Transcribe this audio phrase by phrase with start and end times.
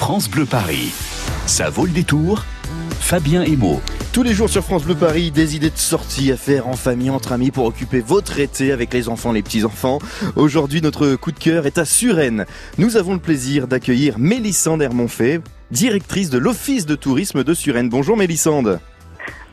[0.00, 0.94] France Bleu Paris.
[1.44, 2.46] Ça vaut le détour.
[3.00, 3.82] Fabien Emo.
[4.14, 7.10] Tous les jours sur France Bleu Paris, des idées de sortie à faire en famille,
[7.10, 9.98] entre amis pour occuper votre été avec les enfants, les petits-enfants.
[10.36, 12.46] Aujourd'hui, notre coup de cœur est à Suresnes.
[12.78, 17.90] Nous avons le plaisir d'accueillir Mélissande Hermonfay, directrice de l'Office de tourisme de Suresnes.
[17.90, 18.80] Bonjour Mélissande.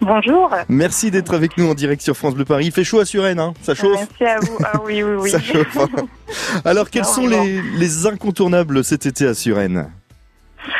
[0.00, 0.48] Bonjour.
[0.68, 2.66] Merci d'être avec nous en direct sur France Bleu Paris.
[2.66, 4.58] Il fait chaud à Suresnes, hein Ça chauffe Merci à vous.
[4.62, 5.30] Ah oui, oui, oui.
[5.32, 5.76] Ça chauffe.
[5.76, 6.06] hein.
[6.64, 9.90] Alors, quels sont les, les incontournables cet été à Suresnes?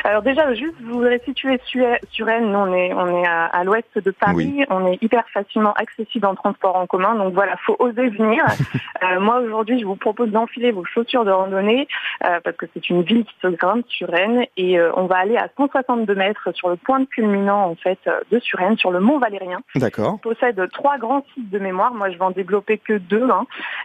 [0.06, 2.50] Alors déjà, juste, je voudrais situer Su- Suresnes.
[2.52, 4.54] Nous, on est, on est à, à l'ouest de Paris.
[4.58, 4.64] Oui.
[4.70, 7.16] On est hyper facilement accessible en transport en commun.
[7.16, 8.44] Donc voilà, faut oser venir.
[9.02, 11.86] Euh, moi, aujourd'hui, je vous propose d'enfiler vos chaussures de randonnée
[12.24, 14.46] euh, parce que c'est une ville qui se grimpe, Suresnes.
[14.56, 18.20] Et euh, on va aller à 162 mètres sur le point culminant, en fait, euh,
[18.30, 19.58] de Suresnes, sur le Mont Valérien.
[19.74, 20.18] D'accord.
[20.22, 21.92] possède trois grands sites de mémoire.
[21.92, 23.44] Moi, je vais en développer que deux, hein,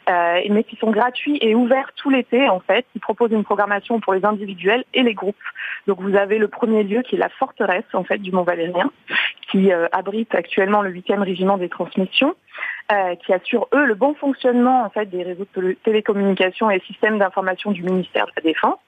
[0.09, 2.85] euh, mais qui sont gratuits et ouverts tout l'été, en fait.
[2.95, 5.35] Ils proposent une programmation pour les individuels et les groupes.
[5.87, 8.91] Donc, vous avez le premier lieu qui est la forteresse, en fait, du Mont Valérien,
[9.51, 12.35] qui euh, abrite actuellement le 8e régiment des transmissions,
[12.91, 16.79] euh, qui assure, eux, le bon fonctionnement, en fait, des réseaux de télé- télécommunications et
[16.81, 18.79] systèmes d'information du ministère de la Défense.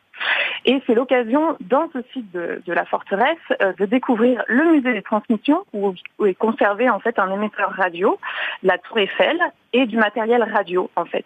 [0.65, 5.01] Et c'est l'occasion, dans ce site de, la forteresse, euh, de découvrir le musée des
[5.01, 8.17] transmissions, où, où est conservé en fait un émetteur radio,
[8.63, 9.37] la Tour Eiffel
[9.73, 11.25] et du matériel radio en fait.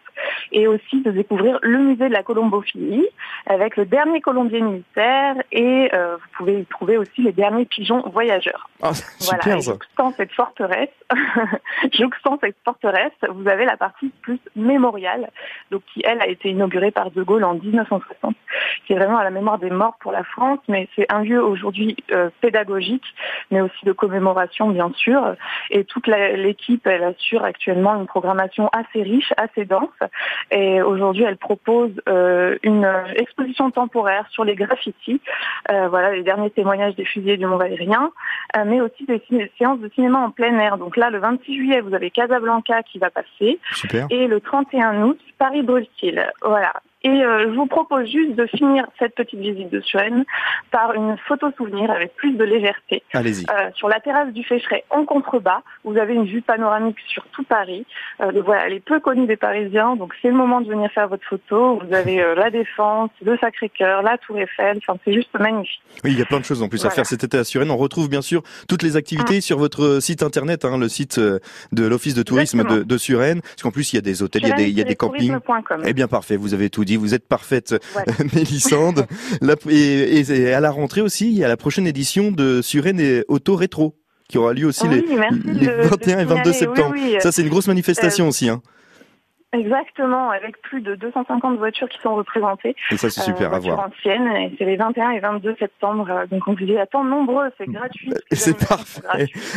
[0.52, 3.08] Et aussi de découvrir le musée de la colombophilie,
[3.45, 8.03] avec le dernier colombier militaire, et euh, vous pouvez y trouver aussi les derniers pigeons
[8.09, 8.69] voyageurs.
[8.81, 10.89] Ah, Voilà, super jouxtant cette forteresse,
[11.94, 15.31] jouxtant cette forteresse, vous avez la partie plus mémoriale,
[15.72, 18.36] donc qui elle a été inaugurée par De Gaulle en 1960,
[18.86, 21.44] qui est vraiment à la mémoire des morts pour la France, mais c'est un lieu
[21.44, 23.05] aujourd'hui euh, pédagogique,
[23.50, 25.36] mais aussi de commémoration bien sûr.
[25.72, 29.89] Et toute l'équipe, elle assure actuellement une programmation assez riche, assez dense.
[30.52, 35.20] Et aujourd'hui, elle propose euh, une exposition temporaire sur les graffitis,
[35.72, 38.11] euh, voilà les derniers témoignages des fusillés du Mont Valérien,
[38.68, 39.22] mais aussi des
[39.58, 40.78] séances de cinéma en plein air.
[40.78, 44.08] Donc là, le 26 juillet, vous avez Casablanca qui va passer, Super.
[44.10, 46.32] et le 31 août, Paris-Bruxelles.
[46.42, 46.73] Voilà.
[47.03, 50.25] Et euh, je vous propose juste de finir cette petite visite de Suresnes
[50.71, 53.03] par une photo souvenir avec plus de légèreté.
[53.13, 53.45] Allez-y.
[53.49, 57.43] Euh, sur la terrasse du Fécheret, en contrebas, vous avez une vue panoramique sur tout
[57.43, 57.85] Paris.
[58.21, 61.08] Euh, voilà, elle est peu connue des Parisiens, donc c'est le moment de venir faire
[61.08, 61.80] votre photo.
[61.85, 65.81] Vous avez euh, la Défense, le Sacré-Cœur, la Tour Eiffel, enfin c'est juste magnifique.
[66.03, 67.71] Oui, il y a plein de choses en plus à faire cet été à Suresnes.
[67.71, 71.39] On retrouve bien sûr toutes les activités sur votre site internet, hein, le site euh,
[71.71, 72.85] de l'Office de tourisme de, Exactement.
[72.87, 73.41] de Suresnes.
[73.41, 74.83] Parce qu'en plus, il y a des hôtels, il y a des, il y a
[74.83, 75.37] des campings.
[75.85, 76.95] Eh bien, parfait, vous avez tout dit.
[76.98, 78.11] Vous êtes parfaite, Voilà.
[78.33, 79.05] Mélissande.
[79.42, 83.23] La- et, à la rentrée aussi, il y a la prochaine édition de Suresnes et
[83.27, 83.95] Auto Rétro
[84.30, 86.53] qui aura lieu aussi Oui, les, merci les de- de 21 et 22 signaler.
[86.53, 86.89] septembre.
[86.93, 87.15] Oui, oui.
[87.21, 88.49] Ça, c'est une grosse manifestation aussi.
[88.49, 88.61] Hein.
[89.53, 92.75] Exactement, avec plus de 250 voitures qui sont représentées.
[92.91, 93.80] Et ça, c'est super euh, à voir.
[93.87, 96.08] anciennes, et c'est les 21 et 22 septembre.
[96.11, 98.11] euh, Donc on vous y attend nombreux, c'est gratuit.
[98.13, 99.02] Euh, C'est parfait.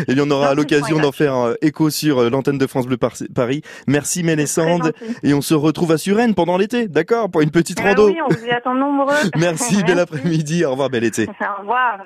[0.06, 3.14] Et bien, on aura l'occasion d'en faire euh, écho sur l'antenne de France Bleu Par-
[3.34, 3.62] Paris.
[3.88, 4.92] Merci, Mélissande.
[5.24, 7.28] Et on se retrouve à Suresnes pendant l'été, d'accord?
[7.28, 8.08] Pour une petite Ah rando.
[8.10, 9.14] oui, on vous y attend nombreux.
[9.36, 10.64] Merci, bel après-midi.
[10.64, 11.26] Au revoir, bel été.
[11.28, 12.04] Au revoir.